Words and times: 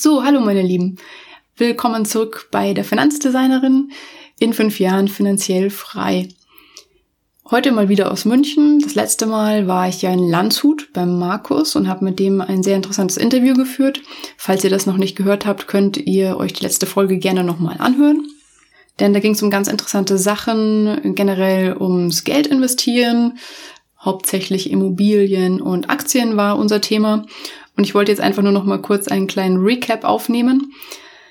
So, 0.00 0.22
hallo 0.22 0.38
meine 0.38 0.62
Lieben. 0.62 0.94
Willkommen 1.56 2.04
zurück 2.04 2.46
bei 2.52 2.72
der 2.72 2.84
Finanzdesignerin 2.84 3.90
in 4.38 4.52
fünf 4.52 4.78
Jahren 4.78 5.08
finanziell 5.08 5.70
frei. 5.70 6.28
Heute 7.50 7.72
mal 7.72 7.88
wieder 7.88 8.12
aus 8.12 8.24
München. 8.24 8.78
Das 8.78 8.94
letzte 8.94 9.26
Mal 9.26 9.66
war 9.66 9.88
ich 9.88 10.00
ja 10.02 10.12
in 10.12 10.28
Landshut 10.28 10.92
beim 10.92 11.18
Markus 11.18 11.74
und 11.74 11.88
habe 11.88 12.04
mit 12.04 12.20
dem 12.20 12.40
ein 12.40 12.62
sehr 12.62 12.76
interessantes 12.76 13.16
Interview 13.16 13.54
geführt. 13.54 14.00
Falls 14.36 14.62
ihr 14.62 14.70
das 14.70 14.86
noch 14.86 14.98
nicht 14.98 15.16
gehört 15.16 15.46
habt, 15.46 15.66
könnt 15.66 15.96
ihr 15.96 16.36
euch 16.36 16.52
die 16.52 16.62
letzte 16.62 16.86
Folge 16.86 17.18
gerne 17.18 17.42
nochmal 17.42 17.78
anhören. 17.80 18.24
Denn 19.00 19.12
da 19.12 19.18
ging 19.18 19.32
es 19.32 19.42
um 19.42 19.50
ganz 19.50 19.66
interessante 19.66 20.16
Sachen, 20.16 21.12
generell 21.16 21.76
ums 21.76 22.22
Geld 22.22 22.46
investieren, 22.46 23.36
hauptsächlich 23.98 24.70
Immobilien 24.70 25.60
und 25.60 25.90
Aktien 25.90 26.36
war 26.36 26.56
unser 26.56 26.80
Thema. 26.80 27.26
Und 27.78 27.84
ich 27.84 27.94
wollte 27.94 28.10
jetzt 28.10 28.20
einfach 28.20 28.42
nur 28.42 28.50
noch 28.50 28.64
mal 28.64 28.82
kurz 28.82 29.06
einen 29.06 29.28
kleinen 29.28 29.58
Recap 29.58 30.02
aufnehmen, 30.02 30.72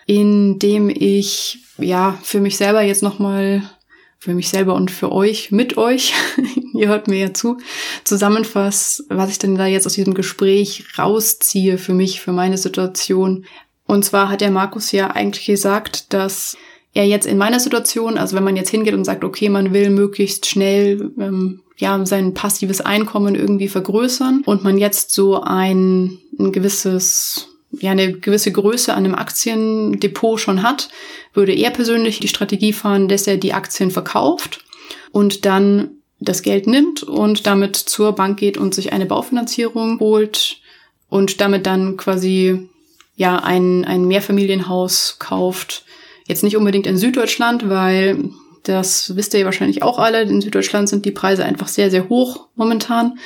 in 0.06 0.60
dem 0.60 0.90
ich 0.90 1.60
ja 1.78 2.18
für 2.24 2.40
mich 2.40 2.56
selber 2.56 2.82
jetzt 2.82 3.04
noch 3.04 3.20
mal 3.20 3.70
für 4.18 4.34
mich 4.34 4.48
selber 4.48 4.74
und 4.74 4.90
für 4.90 5.12
euch, 5.12 5.52
mit 5.52 5.78
euch, 5.78 6.14
ihr 6.74 6.88
hört 6.88 7.10
mir 7.10 7.20
ja 7.20 7.34
zu, 7.34 7.58
zusammenfasst, 8.06 9.04
was 9.10 9.30
ich 9.30 9.40
denn 9.40 9.56
da 9.56 9.66
jetzt 9.66 9.86
aus 9.86 9.94
diesem 9.94 10.14
Gespräch 10.14 10.86
rausziehe 10.98 11.78
für 11.78 11.94
mich, 11.94 12.22
für 12.22 12.32
meine 12.32 12.58
Situation. 12.58 13.46
Und 13.86 14.06
zwar 14.06 14.30
hat 14.30 14.40
der 14.40 14.50
Markus 14.50 14.94
ja 14.94 15.12
eigentlich 15.12 15.48
gesagt, 15.48 16.14
dass 16.14 16.56
er 16.94 17.06
jetzt 17.06 17.28
in 17.28 17.38
meiner 17.38 17.60
Situation, 17.60 18.18
also 18.18 18.38
wenn 18.38 18.46
man 18.46 18.56
jetzt 18.56 18.70
hingeht 18.70 18.94
und 18.94 19.04
sagt, 19.04 19.26
okay, 19.26 19.50
man 19.50 19.74
will 19.74 19.90
möglichst 19.90 20.46
schnell 20.46 21.12
ähm, 21.20 21.62
ja 21.78 22.06
sein 22.06 22.34
passives 22.34 22.82
Einkommen 22.82 23.36
irgendwie 23.36 23.68
vergrößern 23.68 24.42
und 24.46 24.64
man 24.64 24.78
jetzt 24.78 25.12
so 25.12 25.42
ein, 25.42 26.18
ein 26.40 26.52
gewisses 26.52 27.50
ja 27.72 27.92
eine 27.92 28.14
gewisse 28.14 28.52
Größe 28.52 28.94
an 28.94 29.06
einem 29.06 29.16
Aktiendepot 29.16 30.40
schon 30.40 30.64
hat, 30.64 30.90
würde 31.34 31.54
er 31.54 31.70
persönlich 31.70 32.20
die 32.20 32.30
Strategie 32.30 32.74
fahren, 32.74 33.08
dass 33.08 33.28
er 33.28 33.38
die 33.38 33.54
Aktien 33.54 33.92
verkauft 33.92 34.64
und 35.12 35.46
dann 35.46 35.92
das 36.20 36.42
Geld 36.42 36.66
nimmt 36.66 37.04
und 37.04 37.46
damit 37.46 37.76
zur 37.76 38.14
Bank 38.14 38.40
geht 38.40 38.58
und 38.58 38.74
sich 38.74 38.94
eine 38.94 39.06
Baufinanzierung 39.06 40.00
holt 40.00 40.62
und 41.10 41.42
damit 41.42 41.66
dann 41.66 41.98
quasi 41.98 42.70
ja 43.16 43.38
ein, 43.38 43.86
ein 43.86 44.06
Mehrfamilienhaus 44.08 45.18
kauft, 45.20 45.84
Jetzt 46.28 46.44
nicht 46.44 46.58
unbedingt 46.58 46.86
in 46.86 46.98
Süddeutschland, 46.98 47.70
weil 47.70 48.30
das 48.68 49.16
wisst 49.16 49.34
ihr 49.34 49.46
wahrscheinlich 49.46 49.84
auch 49.84 50.00
alle. 50.00 50.22
In 50.22 50.42
Süddeutschland 50.42 50.90
sind 50.90 51.06
die 51.06 51.12
Preise 51.12 51.46
einfach 51.46 51.68
sehr, 51.68 51.92
sehr 51.92 52.10
hoch 52.10 52.48
momentan. 52.56 53.20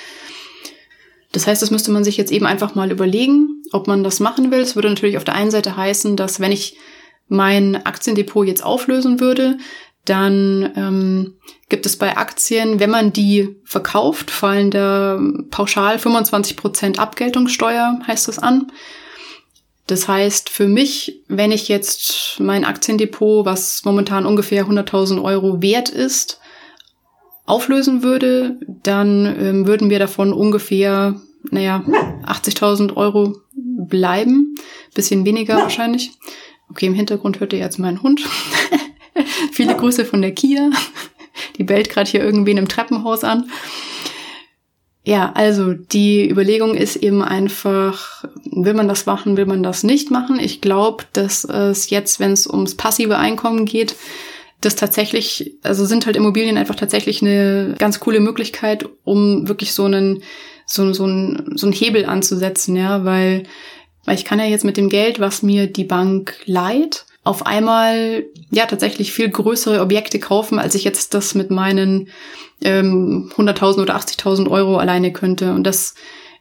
Das 1.32 1.48
heißt, 1.48 1.62
das 1.62 1.72
müsste 1.72 1.92
man 1.92 2.04
sich 2.04 2.18
jetzt 2.18 2.32
eben 2.32 2.46
einfach 2.46 2.76
mal 2.76 2.92
überlegen, 2.92 3.64
ob 3.72 3.88
man 3.88 4.04
das 4.04 4.20
machen 4.20 4.52
will. 4.52 4.60
Es 4.60 4.76
würde 4.76 4.90
natürlich 4.90 5.18
auf 5.18 5.24
der 5.24 5.36
einen 5.36 5.52
Seite 5.52 5.78
heißen, 5.78 6.18
dass 6.18 6.40
wenn 6.40 6.52
ich 6.52 6.78
mein 7.28 7.86
Aktiendepot 7.86 8.46
jetzt 8.46 8.64
auflösen 8.64 9.20
würde, 9.20 9.58
dann 10.06 10.72
ähm, 10.76 11.36
gibt 11.70 11.86
es 11.86 11.96
bei 11.96 12.18
Aktien, 12.18 12.80
wenn 12.80 12.90
man 12.90 13.14
die 13.14 13.56
verkauft, 13.64 14.32
fallen 14.32 14.72
da 14.72 15.20
pauschal 15.52 15.98
25% 15.98 16.98
Abgeltungssteuer, 16.98 18.00
heißt 18.08 18.28
das 18.28 18.40
an. 18.40 18.72
Das 19.92 20.08
heißt, 20.08 20.50
für 20.50 20.70
mich, 20.70 21.22
wenn 21.28 21.52
ich 21.52 21.68
jetzt 21.68 22.38
mein 22.40 22.64
Aktiendepot, 22.64 23.46
was 23.46 23.84
momentan 23.84 24.26
ungefähr 24.26 24.66
100.000 24.66 25.22
Euro 25.22 25.62
wert 25.62 25.90
ist, 25.90 26.40
auflösen 27.46 28.02
würde, 28.02 28.58
dann 28.84 29.26
ähm, 29.26 29.68
würden 29.68 29.90
wir 29.90 30.00
davon 30.00 30.32
ungefähr, 30.32 31.20
naja, 31.50 31.84
80.000 32.26 32.96
Euro 32.96 33.42
bleiben. 33.54 34.56
Bisschen 34.94 35.26
weniger 35.26 35.58
wahrscheinlich. 35.58 36.12
Okay, 36.70 36.86
im 36.86 36.94
Hintergrund 36.94 37.42
hört 37.42 37.52
ihr 37.52 37.60
jetzt 37.60 37.78
meinen 37.78 38.02
Hund. 38.02 38.22
Viele 39.52 39.76
Grüße 39.76 40.06
von 40.06 40.22
der 40.22 40.32
Kia. 40.32 40.70
Die 41.58 41.66
bellt 41.66 41.90
gerade 41.90 42.10
hier 42.10 42.24
irgendwen 42.24 42.56
im 42.56 42.70
Treppenhaus 42.70 43.26
an. 43.26 43.52
Ja, 45.04 45.32
also 45.34 45.74
die 45.74 46.30
Überlegung 46.30 46.76
ist 46.76 46.96
eben 46.96 47.24
einfach, 47.24 48.24
will 48.46 48.76
man 48.76 48.88
das 48.88 49.08
machen, 49.08 49.36
will 49.36 49.48
man 49.48 49.64
das 49.64 49.84
nicht 49.84 50.12
machen. 50.12 50.40
Ich 50.40 50.62
glaube, 50.62 51.06
dass 51.14 51.44
es 51.44 51.90
jetzt, 51.90 52.20
wenn 52.20 52.34
es 52.34 52.46
ums 52.46 52.76
passive 52.76 53.18
Einkommen 53.18 53.66
geht, 53.66 53.96
das 54.62 54.76
tatsächlich, 54.76 55.56
also 55.64 55.86
sind 55.86 56.06
halt 56.06 56.16
Immobilien 56.16 56.58
einfach 56.58 56.76
tatsächlich 56.76 57.24
eine 57.24 57.74
ganz 57.80 58.00
coole 58.00 58.20
Möglichkeit, 58.20 58.88
um 59.04 59.48
wirklich 59.48 59.74
so 59.74 59.86
einen, 59.86 60.22
so, 60.68 60.94
so, 60.94 61.06
einen, 61.06 61.58
so 61.58 61.66
einen 61.66 61.74
Hebel 61.74 62.06
anzusetzen, 62.06 62.76
ja, 62.76 63.04
weil, 63.04 63.44
weil 64.06 64.16
ich 64.16 64.26
kann 64.26 64.38
ja 64.38 64.46
jetzt 64.46 64.66
mit 64.66 64.78
dem 64.78 64.90
Geld, 64.90 65.20
was 65.20 65.42
mir 65.42 65.66
die 65.66 65.84
Bank 65.84 66.36
leiht, 66.46 67.06
auf 67.24 67.46
einmal 67.46 68.26
ja 68.50 68.66
tatsächlich 68.66 69.12
viel 69.12 69.30
größere 69.30 69.82
Objekte 69.82 70.20
kaufen, 70.20 70.60
als 70.60 70.76
ich 70.76 70.84
jetzt 70.84 71.14
das 71.14 71.36
mit 71.36 71.52
meinen 71.52 72.10
ähm, 72.62 73.32
100.000 73.36 73.82
oder 73.82 73.96
80.000 73.96 74.50
Euro 74.50 74.78
alleine 74.78 75.14
könnte. 75.14 75.54
Und 75.54 75.66
das, 75.66 75.94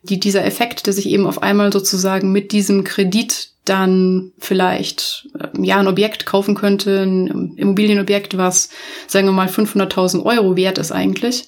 die, 0.02 0.18
dieser 0.18 0.44
Effekt, 0.44 0.86
dass 0.86 0.98
ich 0.98 1.06
eben 1.06 1.26
auf 1.26 1.42
einmal 1.42 1.72
sozusagen 1.72 2.32
mit 2.32 2.52
diesem 2.52 2.84
Kredit 2.84 3.50
dann 3.64 4.32
vielleicht 4.38 5.28
äh, 5.38 5.48
ja 5.62 5.78
ein 5.78 5.88
Objekt 5.88 6.24
kaufen 6.24 6.54
könnte, 6.54 7.02
ein 7.02 7.56
Immobilienobjekt, 7.56 8.38
was 8.38 8.70
sagen 9.06 9.26
wir 9.26 9.32
mal 9.32 9.48
500.000 9.48 10.24
Euro 10.24 10.56
wert 10.56 10.78
ist 10.78 10.92
eigentlich. 10.92 11.46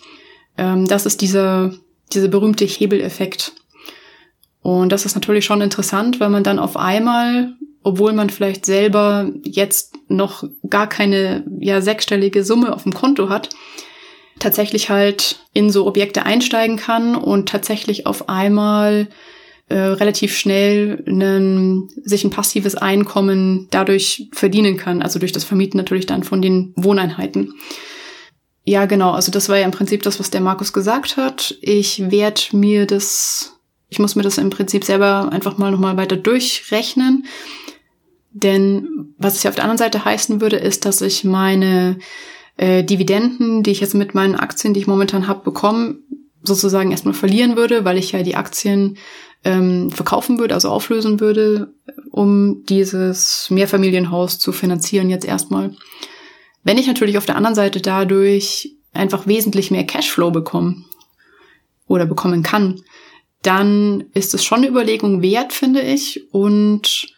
Ähm, 0.59 0.87
das 0.87 1.07
ist 1.07 1.23
dieser 1.23 1.73
dieser 2.15 2.29
berühmte 2.29 2.65
Hebeleffekt. 2.65 3.53
Und 4.61 4.91
das 4.91 5.05
ist 5.07 5.15
natürlich 5.15 5.45
schon 5.45 5.61
interessant, 5.61 6.21
weil 6.21 6.29
man 6.29 6.45
dann 6.45 6.59
auf 6.59 6.77
einmal 6.77 7.55
obwohl 7.83 8.13
man 8.13 8.31
vielleicht 8.31 8.67
selber 8.67 9.31
jetzt 9.45 9.95
noch 10.09 10.45
gar 10.69 10.89
keine 10.89 11.45
ja 11.59 11.81
sechsstellige 11.81 12.45
Summe 12.45 12.75
auf 12.75 12.85
dem 12.85 12.95
Konto 12.95 13.29
hat, 13.29 13.51
tatsächlich 14.39 14.91
halt 14.91 15.41
in 15.53 15.71
so 15.71 15.87
Objekte 15.87 16.25
einsteigen 16.25 16.77
kann 16.77 17.15
und 17.15 17.49
tatsächlich 17.49 18.07
auf 18.07 18.29
einmal 18.29 19.09
äh, 19.69 19.79
relativ 19.79 20.37
schnell 20.37 21.03
einen, 21.07 21.89
sich 22.05 22.25
ein 22.25 22.31
passives 22.31 22.75
Einkommen 22.75 23.69
dadurch 23.71 24.29
verdienen 24.33 24.77
kann, 24.77 25.03
also 25.03 25.19
durch 25.19 25.33
das 25.33 25.45
Vermieten 25.45 25.79
natürlich 25.79 26.07
dann 26.07 26.25
von 26.25 26.43
den 26.43 26.73
Wohneinheiten. 26.77 27.55
Ja, 28.65 28.87
genau, 28.87 29.13
also 29.13 29.33
das 29.33 29.49
war 29.49 29.59
ja 29.59 29.65
im 29.65 29.73
Prinzip 29.73 30.03
das, 30.03 30.21
was 30.21 30.31
der 30.31 30.41
Markus 30.41 30.73
gesagt 30.73 31.17
hat. 31.17 31.57
Ich 31.61 32.11
werde 32.11 32.43
mir 32.53 32.87
das, 32.87 33.59
ich 33.89 33.99
muss 33.99 34.15
mir 34.15 34.23
das 34.23 34.39
im 34.39 34.51
Prinzip 34.51 34.85
selber 34.85 35.31
einfach 35.33 35.59
mal 35.59 35.73
nochmal 35.73 35.97
weiter 35.97 36.17
durchrechnen 36.17 37.25
denn 38.33 39.15
was 39.19 39.37
es 39.37 39.43
ja 39.43 39.51
auf 39.51 39.57
der 39.57 39.65
anderen 39.65 39.79
Seite 39.79 40.05
heißen 40.05 40.41
würde, 40.41 40.57
ist, 40.57 40.85
dass 40.85 41.01
ich 41.01 41.25
meine 41.25 41.99
äh, 42.57 42.83
Dividenden, 42.83 43.63
die 43.63 43.71
ich 43.71 43.81
jetzt 43.81 43.95
mit 43.95 44.15
meinen 44.15 44.35
Aktien, 44.35 44.75
die 44.75 44.81
ich 44.81 44.87
momentan 44.87 45.29
habe, 45.29 45.45
bekomme, 45.45 45.97
sozusagen 46.43 46.91
erstmal 46.91 47.15
verlieren 47.15 47.57
würde, 47.57 47.85
weil 47.85 47.99
ich 47.99 48.13
ja 48.13 48.23
die 48.23 48.35
Aktien 48.35 48.97
ähm, 49.45 49.91
verkaufen 49.91 50.39
würde, 50.39 50.55
also 50.55 50.71
auflösen 50.71 51.21
würde, 51.21 51.73
um 52.11 52.65
dieses 52.67 53.49
Mehrfamilienhaus 53.51 54.39
zu 54.39 54.53
finanzieren 54.53 55.11
jetzt 55.11 55.25
erstmal. 55.25 55.75
Wenn 56.65 56.79
ich 56.79 56.87
natürlich 56.87 57.19
auf 57.19 57.27
der 57.27 57.37
anderen 57.37 57.55
Seite 57.55 57.81
dadurch 57.81 58.77
einfach 58.93 59.27
wesentlich 59.27 59.71
mehr 59.71 59.85
Cashflow 59.85 60.31
bekomme 60.31 60.85
oder 61.87 62.07
bekommen 62.07 62.43
kann, 62.43 62.83
dann 63.43 64.05
ist 64.15 64.35
es 64.35 64.45
schon 64.45 64.59
eine 64.59 64.69
Überlegung 64.69 65.23
wert, 65.23 65.53
finde 65.53 65.81
ich. 65.81 66.33
Und 66.33 67.13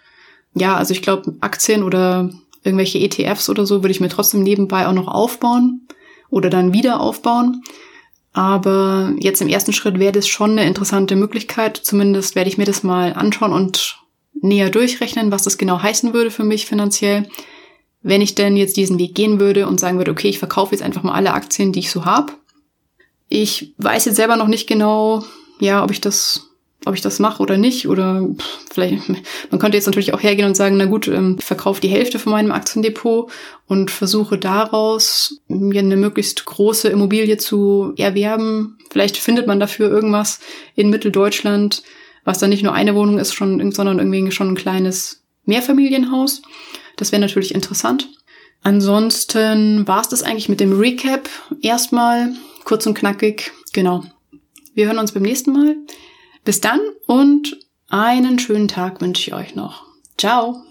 ja, 0.54 0.76
also 0.76 0.92
ich 0.92 1.02
glaube, 1.02 1.34
Aktien 1.40 1.82
oder 1.82 2.30
irgendwelche 2.62 2.98
ETFs 2.98 3.48
oder 3.50 3.66
so 3.66 3.82
würde 3.82 3.90
ich 3.90 4.00
mir 4.00 4.08
trotzdem 4.08 4.42
nebenbei 4.42 4.86
auch 4.86 4.92
noch 4.92 5.08
aufbauen 5.08 5.86
oder 6.30 6.50
dann 6.50 6.72
wieder 6.72 7.00
aufbauen. 7.00 7.62
Aber 8.32 9.12
jetzt 9.18 9.40
im 9.42 9.48
ersten 9.48 9.72
Schritt 9.72 9.98
wäre 9.98 10.12
das 10.12 10.26
schon 10.26 10.52
eine 10.52 10.66
interessante 10.66 11.14
Möglichkeit. 11.14 11.76
Zumindest 11.76 12.34
werde 12.34 12.50
ich 12.50 12.58
mir 12.58 12.64
das 12.64 12.82
mal 12.82 13.12
anschauen 13.12 13.52
und 13.52 13.98
näher 14.32 14.70
durchrechnen, 14.70 15.30
was 15.30 15.44
das 15.44 15.58
genau 15.58 15.80
heißen 15.80 16.12
würde 16.12 16.30
für 16.30 16.42
mich 16.42 16.66
finanziell. 16.66 17.28
Wenn 18.02 18.20
ich 18.20 18.34
denn 18.34 18.56
jetzt 18.56 18.76
diesen 18.76 18.98
Weg 18.98 19.14
gehen 19.14 19.38
würde 19.38 19.68
und 19.68 19.78
sagen 19.78 19.98
würde, 19.98 20.10
okay, 20.10 20.28
ich 20.28 20.38
verkaufe 20.38 20.74
jetzt 20.74 20.82
einfach 20.82 21.02
mal 21.02 21.14
alle 21.14 21.32
Aktien, 21.32 21.72
die 21.72 21.80
ich 21.80 21.90
so 21.90 22.04
habe. 22.04 22.32
Ich 23.28 23.72
weiß 23.78 24.04
jetzt 24.06 24.16
selber 24.16 24.36
noch 24.36 24.48
nicht 24.48 24.66
genau, 24.66 25.24
ja, 25.60 25.82
ob 25.82 25.90
ich 25.90 26.00
das 26.00 26.50
ob 26.86 26.94
ich 26.94 27.00
das 27.00 27.18
mache 27.18 27.42
oder 27.42 27.56
nicht. 27.56 27.88
Oder 27.88 28.28
vielleicht, 28.72 29.08
man 29.50 29.60
könnte 29.60 29.76
jetzt 29.76 29.86
natürlich 29.86 30.14
auch 30.14 30.22
hergehen 30.22 30.46
und 30.46 30.56
sagen, 30.56 30.76
na 30.76 30.86
gut, 30.86 31.08
ähm, 31.08 31.36
ich 31.38 31.44
verkaufe 31.44 31.80
die 31.80 31.88
Hälfte 31.88 32.18
von 32.18 32.32
meinem 32.32 32.52
Aktiendepot 32.52 33.30
und 33.66 33.90
versuche 33.90 34.38
daraus 34.38 35.40
mir 35.48 35.80
eine 35.80 35.96
möglichst 35.96 36.44
große 36.44 36.88
Immobilie 36.88 37.36
zu 37.36 37.94
erwerben. 37.96 38.78
Vielleicht 38.90 39.16
findet 39.16 39.46
man 39.46 39.60
dafür 39.60 39.90
irgendwas 39.90 40.40
in 40.74 40.90
Mitteldeutschland, 40.90 41.82
was 42.24 42.38
dann 42.38 42.50
nicht 42.50 42.62
nur 42.62 42.74
eine 42.74 42.94
Wohnung 42.94 43.18
ist, 43.18 43.34
schon, 43.34 43.72
sondern 43.72 43.98
irgendwie 43.98 44.30
schon 44.32 44.48
ein 44.48 44.56
kleines 44.56 45.22
Mehrfamilienhaus. 45.44 46.42
Das 46.96 47.12
wäre 47.12 47.20
natürlich 47.20 47.54
interessant. 47.54 48.08
Ansonsten 48.62 49.86
war 49.86 50.00
es 50.00 50.08
das 50.08 50.22
eigentlich 50.22 50.48
mit 50.48 50.60
dem 50.60 50.78
Recap 50.78 51.28
erstmal. 51.60 52.32
Kurz 52.64 52.86
und 52.86 52.94
knackig. 52.94 53.52
Genau. 53.74 54.04
Wir 54.72 54.86
hören 54.86 54.98
uns 54.98 55.12
beim 55.12 55.22
nächsten 55.22 55.52
Mal. 55.52 55.76
Bis 56.44 56.60
dann 56.60 56.80
und 57.06 57.58
einen 57.88 58.38
schönen 58.38 58.68
Tag 58.68 59.00
wünsche 59.00 59.30
ich 59.30 59.34
euch 59.34 59.54
noch. 59.54 59.86
Ciao! 60.18 60.62